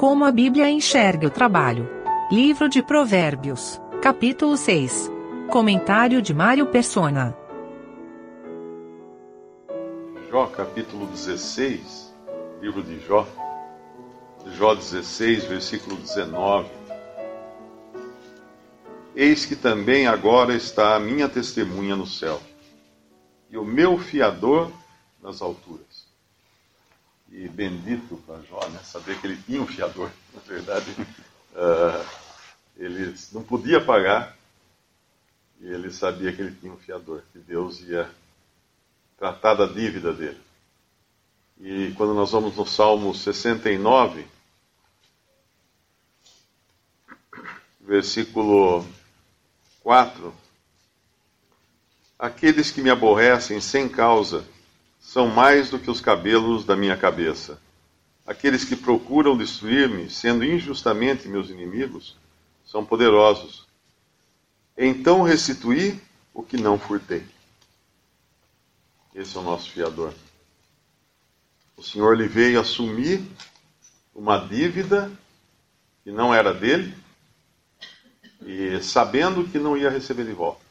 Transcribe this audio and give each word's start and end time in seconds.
Como 0.00 0.24
a 0.24 0.32
Bíblia 0.32 0.70
enxerga 0.70 1.26
o 1.26 1.30
trabalho. 1.30 1.86
Livro 2.32 2.70
de 2.70 2.82
Provérbios, 2.82 3.78
capítulo 4.00 4.56
6. 4.56 5.10
Comentário 5.50 6.22
de 6.22 6.32
Mário 6.32 6.64
Persona. 6.68 7.36
Jó, 10.30 10.46
capítulo 10.46 11.06
16, 11.08 12.14
livro 12.62 12.82
de 12.82 12.98
Jó. 13.00 13.26
Jó 14.56 14.74
16, 14.74 15.44
versículo 15.44 15.96
19. 15.96 16.70
Eis 19.14 19.44
que 19.44 19.54
também 19.54 20.06
agora 20.06 20.54
está 20.54 20.96
a 20.96 20.98
minha 20.98 21.28
testemunha 21.28 21.94
no 21.94 22.06
céu, 22.06 22.40
e 23.50 23.58
o 23.58 23.66
meu 23.66 23.98
fiador 23.98 24.72
nas 25.22 25.42
alturas. 25.42 25.89
E 27.30 27.48
bendito 27.48 28.16
para 28.26 28.42
Jó, 28.42 28.66
né? 28.68 28.80
Saber 28.82 29.20
que 29.20 29.26
ele 29.26 29.40
tinha 29.46 29.62
um 29.62 29.66
fiador. 29.66 30.10
Na 30.34 30.40
verdade, 30.40 30.90
uh, 31.52 32.08
ele 32.76 33.14
não 33.32 33.42
podia 33.42 33.80
pagar, 33.80 34.36
e 35.60 35.66
ele 35.66 35.92
sabia 35.92 36.32
que 36.32 36.40
ele 36.40 36.56
tinha 36.56 36.72
um 36.72 36.78
fiador, 36.78 37.22
que 37.32 37.38
Deus 37.38 37.80
ia 37.80 38.10
tratar 39.18 39.54
da 39.54 39.66
dívida 39.66 40.12
dele. 40.12 40.40
E 41.60 41.92
quando 41.96 42.14
nós 42.14 42.30
vamos 42.30 42.56
no 42.56 42.66
Salmo 42.66 43.14
69, 43.14 44.26
versículo 47.80 48.86
4, 49.82 50.34
aqueles 52.18 52.70
que 52.70 52.80
me 52.80 52.88
aborrecem 52.88 53.60
sem 53.60 53.88
causa 53.88 54.42
são 55.10 55.26
mais 55.26 55.70
do 55.70 55.78
que 55.80 55.90
os 55.90 56.00
cabelos 56.00 56.64
da 56.64 56.76
minha 56.76 56.96
cabeça. 56.96 57.60
Aqueles 58.24 58.64
que 58.64 58.76
procuram 58.76 59.36
destruir-me, 59.36 60.08
sendo 60.08 60.44
injustamente 60.44 61.26
meus 61.26 61.50
inimigos, 61.50 62.16
são 62.64 62.86
poderosos. 62.86 63.66
Então 64.78 65.22
restituí 65.22 66.00
o 66.32 66.44
que 66.44 66.56
não 66.56 66.78
furtei. 66.78 67.26
Esse 69.12 69.36
é 69.36 69.40
o 69.40 69.42
nosso 69.42 69.68
fiador. 69.72 70.14
O 71.76 71.82
Senhor 71.82 72.16
lhe 72.16 72.28
veio 72.28 72.60
assumir 72.60 73.20
uma 74.14 74.38
dívida 74.38 75.10
que 76.04 76.12
não 76.12 76.32
era 76.32 76.54
dele, 76.54 76.94
e 78.42 78.80
sabendo 78.80 79.42
que 79.42 79.58
não 79.58 79.76
ia 79.76 79.90
receber 79.90 80.24
de 80.24 80.32
volta, 80.32 80.64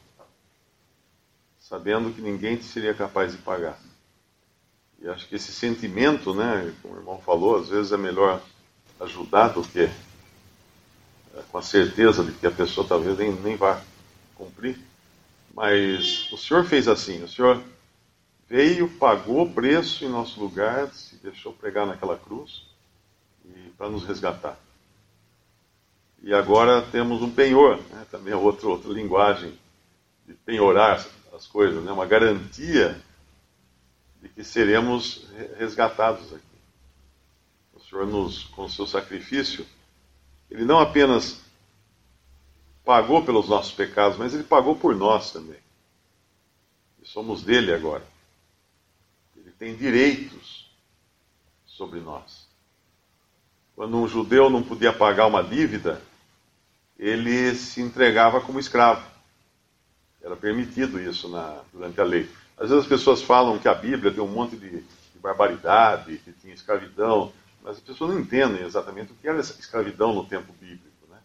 sabendo 1.60 2.14
que 2.14 2.22
ninguém 2.22 2.62
seria 2.62 2.94
capaz 2.94 3.34
de 3.34 3.38
pagar. 3.40 3.78
E 5.02 5.08
acho 5.08 5.28
que 5.28 5.36
esse 5.36 5.52
sentimento, 5.52 6.34
né, 6.34 6.74
como 6.82 6.96
o 6.96 6.98
irmão 6.98 7.20
falou, 7.20 7.58
às 7.58 7.70
vezes 7.70 7.92
é 7.92 7.98
melhor 7.98 8.42
ajudar 9.00 9.50
do 9.50 9.62
que 9.62 9.84
é, 9.84 11.42
com 11.50 11.58
a 11.58 11.62
certeza 11.62 12.24
de 12.24 12.34
que 12.34 12.46
a 12.46 12.52
pessoa 12.52 12.86
talvez 12.86 13.18
nem, 13.18 13.32
nem 13.32 13.56
vá 13.56 13.82
cumprir. 14.36 14.78
Mas 15.54 16.30
o 16.32 16.38
Senhor 16.38 16.66
fez 16.66 16.88
assim, 16.88 17.24
o 17.24 17.28
Senhor 17.28 17.64
veio, 18.48 18.90
pagou 18.90 19.44
o 19.44 19.54
preço 19.54 20.04
em 20.04 20.10
nosso 20.10 20.40
lugar, 20.40 20.94
se 20.94 21.16
deixou 21.18 21.54
pregar 21.54 21.88
naquela 21.88 22.18
cruz 22.18 22.68
para 23.78 23.90
nos 23.90 24.04
resgatar. 24.04 24.60
E 26.22 26.34
agora 26.34 26.82
temos 26.82 27.22
um 27.22 27.30
penhor, 27.30 27.78
né? 27.90 28.06
também 28.12 28.34
é 28.34 28.36
outra, 28.36 28.68
outra 28.68 28.92
linguagem 28.92 29.58
de 30.28 30.34
penhorar 30.34 31.06
as 31.34 31.48
coisas, 31.48 31.82
né? 31.84 31.92
uma 31.92 32.06
garantia 32.06 33.00
de 34.22 34.30
que 34.30 34.44
seremos 34.44 35.28
resgatados 35.58 36.34
aqui. 36.34 36.44
O 37.74 37.80
Senhor, 37.80 38.06
nos, 38.06 38.44
com 38.46 38.66
o 38.66 38.70
seu 38.70 38.86
sacrifício, 38.86 39.66
Ele 40.50 40.66
não 40.66 40.80
apenas 40.80 41.42
pagou 42.84 43.24
pelos 43.24 43.48
nossos 43.48 43.72
pecados, 43.72 44.18
mas 44.18 44.34
Ele 44.34 44.44
pagou 44.44 44.76
por 44.76 44.96
nós 44.96 45.32
também. 45.32 45.60
E 47.02 47.08
somos 47.08 47.44
dele 47.44 47.74
agora. 47.74 48.06
Ele 49.38 49.52
tem 49.52 49.76
direitos 49.76 50.70
sobre 51.66 52.00
nós. 52.00 52.48
Quando 53.76 53.96
um 53.96 54.08
judeu 54.08 54.50
não 54.50 54.62
podia 54.62 54.92
pagar 54.92 55.28
uma 55.28 55.42
dívida, 55.42 56.02
ele 56.98 57.56
se 57.56 57.80
entregava 57.80 58.42
como 58.42 58.60
escravo. 58.60 59.10
Era 60.22 60.36
permitido 60.36 61.00
isso 61.00 61.30
na, 61.30 61.62
durante 61.72 62.02
a 62.02 62.04
lei. 62.04 62.30
Às 62.60 62.70
vezes 62.70 62.84
as 62.84 62.90
pessoas 62.90 63.22
falam 63.22 63.58
que 63.58 63.70
a 63.70 63.74
Bíblia 63.74 64.12
tem 64.12 64.22
um 64.22 64.28
monte 64.28 64.58
de, 64.58 64.82
de 64.82 65.20
barbaridade, 65.22 66.18
que 66.18 66.34
tinha 66.34 66.54
escravidão, 66.54 67.32
mas 67.64 67.78
as 67.78 67.82
pessoas 67.82 68.12
não 68.12 68.20
entendem 68.20 68.66
exatamente 68.66 69.14
o 69.14 69.16
que 69.16 69.30
era 69.30 69.40
escravidão 69.40 70.14
no 70.14 70.26
tempo 70.26 70.52
bíblico. 70.60 71.08
Né? 71.10 71.18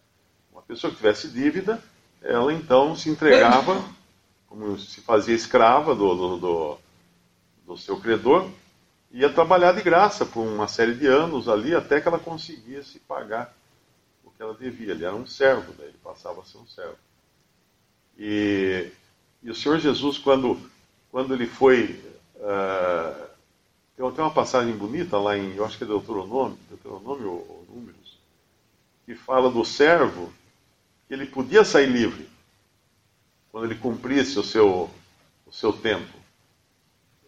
Uma 0.53 0.63
pessoa 0.63 0.93
que 0.93 0.97
tivesse 0.97 1.29
dívida, 1.29 1.83
ela 2.23 2.53
então 2.53 2.95
se 2.95 3.11
entregava, 3.11 3.85
como 4.49 4.79
se 4.79 5.01
fazia 5.01 5.35
escrava 5.35 5.93
do, 5.93 6.15
do, 6.15 6.37
do, 6.37 6.79
do 7.67 7.77
seu 7.77 7.99
credor, 7.99 8.49
ia 9.11 9.29
trabalhar 9.29 9.73
de 9.73 9.83
graça 9.83 10.25
por 10.25 10.41
uma 10.41 10.69
série 10.69 10.95
de 10.95 11.09
anos 11.09 11.49
ali 11.49 11.75
até 11.75 12.01
que 12.01 12.07
ela 12.07 12.19
conseguisse 12.19 13.01
pagar 13.01 13.53
o 14.23 14.31
que 14.31 14.41
ela 14.41 14.55
devia. 14.55 14.93
Ele 14.93 15.05
era 15.05 15.15
um 15.17 15.27
servo, 15.27 15.73
né? 15.73 15.87
ele 15.89 15.99
passava 16.03 16.43
a 16.43 16.45
ser 16.45 16.59
um 16.59 16.67
servo. 16.67 16.97
E, 18.17 18.93
e 19.43 19.51
o 19.51 19.55
Senhor 19.55 19.81
Jesus, 19.81 20.17
quando 20.17 20.73
quando 21.15 21.33
ele 21.33 21.47
foi. 21.47 22.03
Uh, 22.35 23.25
tem 23.97 24.25
uma 24.25 24.35
passagem 24.35 24.77
bonita 24.77 25.17
lá 25.17 25.39
em, 25.39 25.55
eu 25.55 25.65
acho 25.65 25.79
que 25.79 25.85
é 25.85 25.87
Deuteronômio, 25.87 26.59
Deuteronômio 26.69 27.31
ou, 27.31 27.39
ou 27.49 27.67
Números, 27.73 28.19
que 29.07 29.15
fala 29.15 29.49
do 29.49 29.65
servo 29.65 30.33
que 31.07 31.15
ele 31.15 31.27
podia 31.27 31.63
sair 31.63 31.87
livre 31.87 32.29
quando 33.53 33.67
ele 33.67 33.77
cumprisse 33.77 34.37
o 34.41 34.43
seu, 34.43 34.91
o 35.47 35.53
seu 35.53 35.73
tempo. 35.73 36.19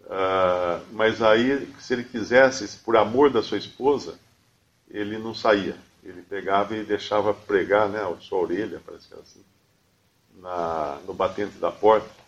Uh, 0.07 0.85
mas 0.91 1.23
aí, 1.23 1.73
se 1.79 1.93
ele 1.93 2.03
quisesse, 2.03 2.79
por 2.79 2.97
amor 2.97 3.31
da 3.31 3.41
sua 3.41 3.57
esposa, 3.57 4.19
ele 4.91 5.17
não 5.17 5.33
saía. 5.33 5.77
Ele 6.03 6.23
pegava 6.23 6.77
e 6.77 6.83
deixava 6.83 7.33
pregar 7.33 7.89
né, 7.89 8.01
a 8.01 8.17
sua 8.19 8.41
orelha, 8.41 8.83
parece 8.85 9.07
que 9.07 9.15
era 9.15 9.23
assim, 9.23 9.45
na, 10.41 10.99
no 11.07 11.15
batente 11.15 11.57
da 11.59 11.71
porta 11.71 12.26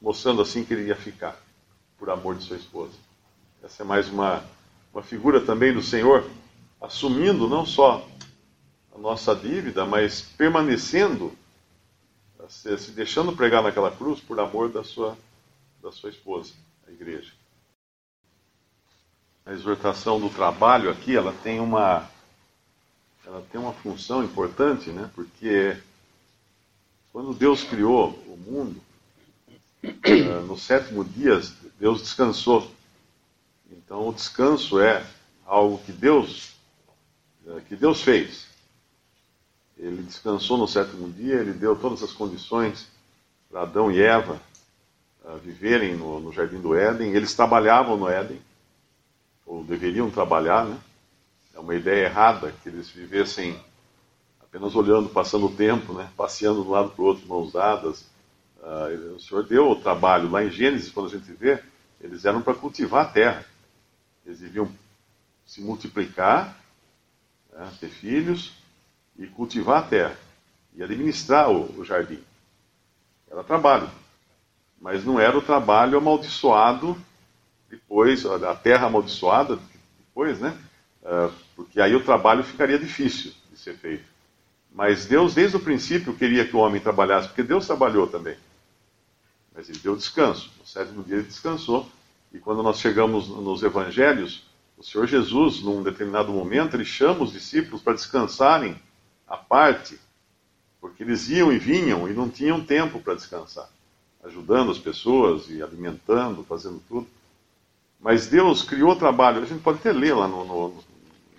mostrando 0.00 0.42
assim 0.42 0.64
que 0.64 0.74
ele 0.74 0.88
ia 0.88 0.96
ficar, 0.96 1.36
por 1.98 2.10
amor 2.10 2.34
de 2.34 2.44
sua 2.44 2.56
esposa. 2.56 2.94
Essa 3.62 3.82
é 3.82 3.86
mais 3.86 4.08
uma, 4.08 4.44
uma 4.92 5.02
figura 5.02 5.40
também 5.40 5.72
do 5.72 5.80
Senhor, 5.80 6.28
assumindo 6.80 7.48
não 7.48 7.64
só 7.64 8.06
a 8.92 8.98
nossa 8.98 9.34
dívida, 9.34 9.86
mas 9.86 10.20
permanecendo, 10.20 11.32
se, 12.48 12.76
se 12.76 12.90
deixando 12.90 13.36
pregar 13.36 13.62
naquela 13.62 13.90
cruz 13.90 14.20
por 14.20 14.38
amor 14.40 14.68
da 14.68 14.82
sua, 14.82 15.16
da 15.80 15.92
sua 15.92 16.10
esposa, 16.10 16.52
a 16.86 16.90
igreja. 16.90 17.32
A 19.46 19.52
exortação 19.52 20.20
do 20.20 20.28
trabalho 20.28 20.90
aqui, 20.90 21.16
ela 21.16 21.32
tem 21.42 21.60
uma, 21.60 22.08
ela 23.24 23.44
tem 23.50 23.60
uma 23.60 23.72
função 23.72 24.24
importante, 24.24 24.90
né? 24.90 25.10
Porque 25.14 25.76
quando 27.12 27.34
Deus 27.34 27.62
criou 27.62 28.10
o 28.26 28.36
mundo, 28.36 28.80
eh, 29.82 30.40
no 30.46 30.56
sétimo 30.56 31.04
dia, 31.04 31.40
Deus 31.78 32.00
descansou. 32.00 32.70
Então, 33.70 34.08
o 34.08 34.14
descanso 34.14 34.80
é 34.80 35.06
algo 35.44 35.78
que 35.84 35.92
Deus, 35.92 36.54
eh, 37.46 37.60
que 37.68 37.76
Deus 37.76 38.00
fez. 38.00 38.46
Ele 39.76 40.02
descansou 40.02 40.56
no 40.56 40.66
sétimo 40.66 41.10
dia, 41.10 41.34
ele 41.34 41.52
deu 41.52 41.76
todas 41.76 42.02
as 42.02 42.12
condições 42.12 42.88
para 43.50 43.62
Adão 43.62 43.90
e 43.90 44.00
Eva 44.00 44.40
uh, 45.24 45.36
viverem 45.38 45.96
no, 45.96 46.20
no, 46.20 46.32
jardim 46.32 46.60
do 46.60 46.74
Éden. 46.74 47.12
Eles 47.12 47.34
trabalhavam 47.34 47.96
no 47.96 48.08
Éden, 48.08 48.40
ou 49.44 49.64
deveriam 49.64 50.08
trabalhar, 50.08 50.64
né? 50.64 50.78
É 51.54 51.58
uma 51.58 51.74
ideia 51.74 52.06
errada 52.06 52.54
que 52.62 52.68
eles 52.68 52.88
vivessem 52.88 53.58
apenas 54.52 54.76
olhando, 54.76 55.08
passando 55.08 55.46
o 55.46 55.54
tempo, 55.54 55.94
né? 55.94 56.10
passeando 56.16 56.62
de 56.62 56.68
um 56.68 56.72
lado 56.72 56.90
para 56.90 57.02
o 57.02 57.06
outro, 57.06 57.26
mãos 57.26 57.52
dadas, 57.52 58.04
Uh, 58.62 59.16
o 59.16 59.20
Senhor 59.20 59.42
deu 59.44 59.70
o 59.70 59.76
trabalho 59.76 60.30
lá 60.30 60.44
em 60.44 60.50
Gênesis, 60.50 60.88
quando 60.88 61.06
a 61.06 61.18
gente 61.18 61.32
vê, 61.32 61.60
eles 62.00 62.24
eram 62.24 62.40
para 62.40 62.54
cultivar 62.54 63.04
a 63.04 63.08
terra. 63.08 63.44
Eles 64.24 64.38
deviam 64.38 64.70
se 65.44 65.60
multiplicar, 65.60 66.56
né, 67.52 67.72
ter 67.80 67.88
filhos 67.88 68.52
e 69.18 69.26
cultivar 69.26 69.82
a 69.82 69.86
terra 69.86 70.16
e 70.74 70.82
administrar 70.82 71.50
o, 71.50 71.76
o 71.76 71.84
jardim. 71.84 72.22
Era 73.28 73.42
trabalho, 73.42 73.90
mas 74.80 75.04
não 75.04 75.18
era 75.18 75.36
o 75.36 75.42
trabalho 75.42 75.98
amaldiçoado 75.98 76.96
depois, 77.68 78.24
a 78.24 78.54
terra 78.54 78.86
amaldiçoada 78.86 79.58
depois, 79.98 80.38
né? 80.38 80.56
Uh, 81.02 81.32
porque 81.56 81.80
aí 81.80 81.96
o 81.96 82.04
trabalho 82.04 82.44
ficaria 82.44 82.78
difícil 82.78 83.32
de 83.50 83.58
ser 83.58 83.76
feito. 83.76 84.11
Mas 84.74 85.04
Deus, 85.04 85.34
desde 85.34 85.56
o 85.56 85.60
princípio, 85.60 86.14
queria 86.14 86.46
que 86.46 86.56
o 86.56 86.60
homem 86.60 86.80
trabalhasse, 86.80 87.28
porque 87.28 87.42
Deus 87.42 87.66
trabalhou 87.66 88.06
também. 88.06 88.36
Mas 89.54 89.68
ele 89.68 89.78
deu 89.78 89.94
descanso. 89.94 90.50
No 90.58 90.66
sétimo 90.66 91.02
dia 91.02 91.16
ele 91.16 91.24
descansou. 91.24 91.90
E 92.32 92.38
quando 92.38 92.62
nós 92.62 92.78
chegamos 92.78 93.28
nos 93.28 93.62
evangelhos, 93.62 94.44
o 94.78 94.82
Senhor 94.82 95.06
Jesus, 95.06 95.60
num 95.62 95.82
determinado 95.82 96.32
momento, 96.32 96.74
ele 96.74 96.84
chama 96.84 97.22
os 97.22 97.32
discípulos 97.32 97.82
para 97.82 97.92
descansarem 97.92 98.74
à 99.28 99.36
parte, 99.36 99.98
porque 100.80 101.02
eles 101.02 101.28
iam 101.28 101.52
e 101.52 101.58
vinham 101.58 102.08
e 102.08 102.12
não 102.12 102.28
tinham 102.28 102.64
tempo 102.64 102.98
para 102.98 103.14
descansar, 103.14 103.68
ajudando 104.24 104.72
as 104.72 104.78
pessoas 104.78 105.48
e 105.50 105.62
alimentando, 105.62 106.44
fazendo 106.44 106.82
tudo. 106.88 107.06
Mas 108.00 108.26
Deus 108.26 108.62
criou 108.62 108.96
trabalho, 108.96 109.42
a 109.42 109.46
gente 109.46 109.62
pode 109.62 109.78
até 109.78 109.92
ler 109.92 110.14
lá 110.14 110.26
no, 110.26 110.44
no 110.44 110.84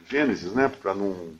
Gênesis, 0.10 0.54
né, 0.54 0.70
para 0.70 0.94
não. 0.94 1.34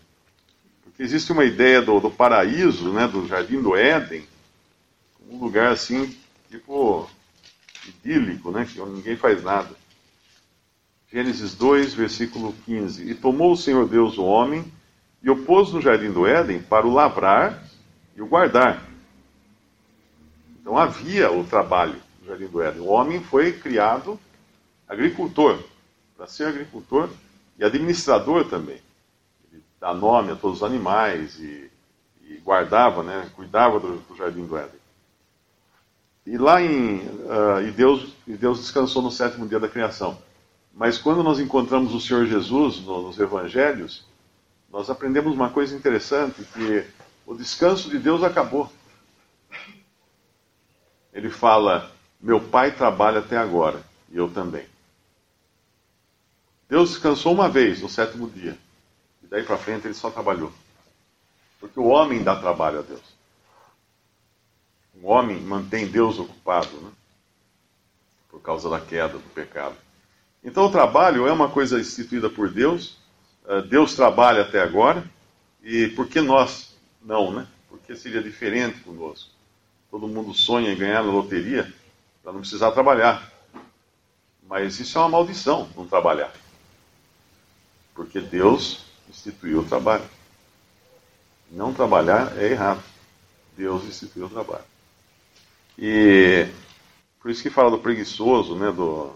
Porque 0.94 1.02
existe 1.02 1.32
uma 1.32 1.44
ideia 1.44 1.82
do, 1.82 2.00
do 2.00 2.12
paraíso, 2.12 2.92
né, 2.94 3.08
do 3.08 3.28
jardim 3.28 3.60
do 3.60 3.76
Éden, 3.76 4.28
um 5.28 5.40
lugar 5.40 5.72
assim, 5.72 6.16
tipo 6.52 7.10
idílico, 7.88 8.52
né, 8.52 8.64
que 8.72 8.80
ninguém 8.80 9.18
faz 9.18 9.44
nada. 9.44 9.76
Gênesis 11.12 11.56
2, 11.56 11.96
versículo 11.96 12.54
15. 12.66 13.10
E 13.10 13.16
tomou 13.16 13.54
o 13.54 13.58
Senhor 13.58 13.88
Deus 13.88 14.20
o 14.20 14.24
homem 14.24 14.64
e 15.24 15.32
o 15.32 15.44
pôs 15.44 15.74
no 15.74 15.82
jardim 15.82 16.12
do 16.12 16.28
Éden 16.28 16.62
para 16.62 16.86
o 16.86 16.94
lavrar 16.94 17.64
e 18.16 18.22
o 18.22 18.28
guardar. 18.28 18.88
Então 20.62 20.78
havia 20.78 21.32
o 21.32 21.44
trabalho 21.44 22.00
no 22.22 22.28
jardim 22.28 22.48
do 22.48 22.62
Éden. 22.62 22.82
O 22.82 22.88
homem 22.88 23.20
foi 23.20 23.52
criado 23.52 24.20
agricultor, 24.88 25.58
para 26.16 26.28
ser 26.28 26.46
agricultor 26.46 27.10
e 27.58 27.64
administrador 27.64 28.46
também. 28.46 28.83
Dá 29.84 29.94
nome 29.94 30.32
a 30.32 30.36
todos 30.38 30.60
os 30.60 30.64
animais 30.64 31.38
e, 31.40 31.70
e 32.22 32.38
guardava, 32.38 33.04
né, 33.04 33.30
cuidava 33.36 33.82
do, 33.82 33.98
do, 33.98 34.16
jardim 34.16 34.46
do 34.46 34.58
Éden. 34.58 34.80
E 36.26 36.38
lá 36.38 36.62
em. 36.62 37.00
Uh, 37.00 37.68
e, 37.68 37.72
Deus, 37.72 38.14
e 38.26 38.32
Deus 38.32 38.60
descansou 38.60 39.02
no 39.02 39.12
sétimo 39.12 39.46
dia 39.46 39.60
da 39.60 39.68
criação. 39.68 40.18
Mas 40.74 40.98
quando 40.98 41.22
nós 41.22 41.38
encontramos 41.38 41.94
o 41.94 42.00
Senhor 42.00 42.26
Jesus 42.26 42.80
no, 42.80 43.02
nos 43.02 43.20
evangelhos, 43.20 44.06
nós 44.72 44.90
aprendemos 44.90 45.34
uma 45.36 45.50
coisa 45.50 45.76
interessante, 45.76 46.46
que 46.46 46.88
o 47.26 47.36
descanso 47.36 47.90
de 47.90 48.00
Deus 48.00 48.24
acabou. 48.24 48.72
Ele 51.12 51.30
fala: 51.30 51.92
Meu 52.22 52.40
pai 52.40 52.72
trabalha 52.72 53.20
até 53.20 53.36
agora, 53.36 53.84
e 54.10 54.16
eu 54.16 54.32
também. 54.32 54.66
Deus 56.70 56.92
descansou 56.92 57.34
uma 57.34 57.50
vez, 57.50 57.82
no 57.82 57.90
sétimo 57.90 58.30
dia. 58.30 58.58
Daí 59.34 59.42
para 59.42 59.58
frente 59.58 59.88
ele 59.88 59.96
só 59.96 60.12
trabalhou. 60.12 60.54
Porque 61.60 61.80
o 61.80 61.88
homem 61.88 62.22
dá 62.22 62.36
trabalho 62.36 62.78
a 62.78 62.82
Deus. 62.84 63.02
O 65.02 65.08
homem 65.08 65.42
mantém 65.42 65.88
Deus 65.88 66.20
ocupado, 66.20 66.70
né? 66.80 66.92
Por 68.30 68.40
causa 68.44 68.70
da 68.70 68.80
queda, 68.80 69.18
do 69.18 69.30
pecado. 69.34 69.76
Então 70.44 70.68
o 70.68 70.72
trabalho 70.72 71.26
é 71.26 71.32
uma 71.32 71.50
coisa 71.50 71.80
instituída 71.80 72.30
por 72.30 72.48
Deus. 72.48 73.00
Eh, 73.48 73.64
Deus 73.64 73.96
trabalha 73.96 74.44
até 74.44 74.62
agora. 74.62 75.04
E 75.64 75.88
por 75.88 76.08
que 76.08 76.22
nós 76.22 76.76
não, 77.02 77.34
né? 77.34 77.48
Porque 77.68 77.96
seria 77.96 78.22
diferente 78.22 78.82
conosco. 78.82 79.32
Todo 79.90 80.08
mundo 80.08 80.32
sonha 80.36 80.72
em 80.72 80.78
ganhar 80.78 81.04
na 81.04 81.12
loteria 81.12 81.74
para 82.22 82.34
não 82.34 82.42
precisar 82.42 82.70
trabalhar. 82.70 83.34
Mas 84.48 84.80
isso 84.80 84.96
é 84.96 85.02
uma 85.02 85.10
maldição, 85.10 85.68
não 85.76 85.88
trabalhar. 85.88 86.32
Porque 87.96 88.22
Deus 88.22 88.93
instituiu 89.10 89.60
o 89.60 89.66
trabalho. 89.66 90.04
Não 91.52 91.74
trabalhar 91.74 92.38
é 92.38 92.48
errado. 92.48 92.84
Deus 93.56 93.84
instituiu 93.84 94.26
o 94.26 94.30
trabalho. 94.30 94.64
E 95.78 96.48
por 97.22 97.32
isso 97.32 97.42
que 97.42 97.50
fala 97.50 97.72
do 97.72 97.80
preguiçoso, 97.80 98.56
né, 98.56 98.72
do, 98.72 99.12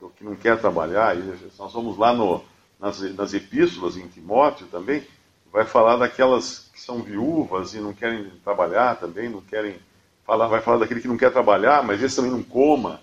do 0.00 0.08
que 0.10 0.24
não 0.24 0.34
quer 0.34 0.60
trabalhar. 0.60 1.16
E 1.16 1.22
nós 1.58 1.72
vamos 1.72 1.98
lá 1.98 2.14
no, 2.14 2.44
nas, 2.82 3.00
nas 3.14 3.32
epístolas 3.32 3.96
em 3.96 4.08
Timóteo 4.08 4.66
também, 4.66 5.06
vai 5.52 5.64
falar 5.64 5.96
daquelas 5.96 6.70
que 6.72 6.80
são 6.80 7.00
viúvas 7.00 7.74
e 7.74 7.78
não 7.78 7.92
querem 7.92 8.28
trabalhar 8.42 8.96
também, 8.96 9.28
não 9.28 9.40
querem 9.40 9.76
falar, 10.24 10.48
vai 10.48 10.60
falar 10.60 10.78
daquele 10.78 11.00
que 11.00 11.06
não 11.06 11.16
quer 11.16 11.30
trabalhar, 11.30 11.84
mas 11.84 12.02
esse 12.02 12.16
também 12.16 12.32
não 12.32 12.42
coma. 12.42 13.00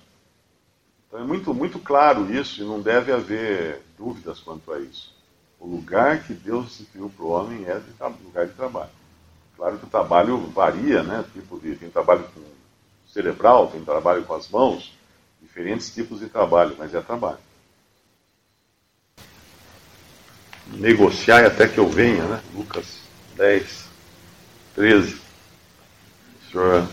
Então 1.08 1.22
é 1.22 1.24
muito, 1.24 1.54
muito 1.54 1.80
claro 1.80 2.34
isso 2.34 2.62
e 2.62 2.66
não 2.66 2.82
deve 2.82 3.12
haver 3.12 3.82
dúvidas 3.98 4.40
quanto 4.40 4.74
a 4.74 4.80
isso. 4.80 5.16
Lugar 5.90 6.22
que 6.22 6.34
Deus 6.36 6.68
instituiu 6.68 7.10
para 7.10 7.26
o 7.26 7.30
homem 7.30 7.66
é 7.66 7.80
de 7.80 8.24
lugar 8.24 8.46
de 8.46 8.54
trabalho. 8.54 8.92
Claro 9.58 9.80
que 9.80 9.86
o 9.86 9.90
trabalho 9.90 10.38
varia, 10.52 11.02
né? 11.02 11.26
Tipo 11.34 11.60
de, 11.60 11.76
tem 11.76 11.90
trabalho 11.90 12.24
com 12.34 12.42
cerebral, 13.12 13.72
tem 13.72 13.84
trabalho 13.84 14.24
com 14.24 14.36
as 14.36 14.48
mãos, 14.50 14.96
diferentes 15.42 15.92
tipos 15.92 16.20
de 16.20 16.30
trabalho, 16.30 16.76
mas 16.78 16.94
é 16.94 17.02
trabalho. 17.02 17.40
Negociar 20.68 21.44
até 21.44 21.68
que 21.68 21.80
eu 21.80 21.90
venha, 21.90 22.24
né? 22.24 22.44
Lucas 22.54 23.00
10, 23.36 23.86
13. 24.76 25.16
O 25.16 26.52
Senhor 26.52 26.88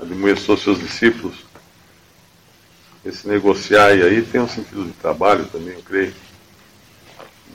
admoestou 0.00 0.56
seus 0.56 0.78
discípulos 0.78 1.44
esse 3.04 3.26
negociar 3.26 3.86
aí 3.86 4.22
tem 4.22 4.40
um 4.40 4.48
sentido 4.48 4.84
de 4.84 4.92
trabalho 4.92 5.44
também, 5.46 5.74
eu 5.74 5.82
creio. 5.82 6.14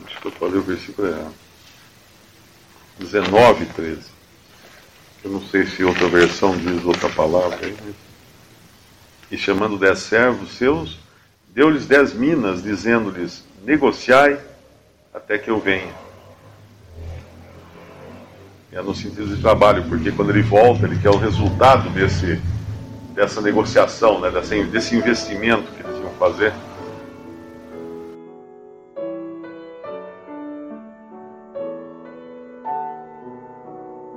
Acho 0.07 0.21
que 0.21 0.27
eu 0.27 0.31
falei 0.31 0.57
o 0.57 0.63
versículo 0.63 1.07
errado. 1.07 1.33
19, 2.99 3.65
13. 3.67 4.01
Eu 5.23 5.31
não 5.31 5.41
sei 5.41 5.65
se 5.67 5.83
outra 5.83 6.07
versão 6.07 6.57
diz 6.57 6.83
outra 6.83 7.09
palavra 7.09 7.59
aí, 7.61 7.75
mas... 7.85 7.95
E 9.29 9.37
chamando 9.37 9.77
dez 9.77 9.99
servos 9.99 10.51
seus, 10.53 10.97
deu-lhes 11.49 11.85
dez 11.85 12.13
minas, 12.13 12.63
dizendo-lhes: 12.63 13.43
negociai 13.63 14.39
até 15.13 15.37
que 15.37 15.49
eu 15.49 15.59
venha. 15.59 15.93
É 18.71 18.81
no 18.81 18.95
sentido 18.95 19.35
de 19.35 19.41
trabalho, 19.41 19.83
porque 19.89 20.11
quando 20.11 20.29
ele 20.29 20.41
volta, 20.41 20.85
ele 20.85 20.99
quer 20.99 21.09
o 21.09 21.17
resultado 21.17 21.89
desse 21.89 22.41
dessa 23.17 23.41
negociação, 23.41 24.19
né, 24.19 24.29
desse, 24.71 24.95
investimento 24.95 25.71
que 25.71 25.81
eles 25.81 25.99
iam 25.99 26.11
fazer. 26.19 26.53